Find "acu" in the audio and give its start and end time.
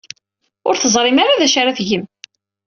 1.45-1.57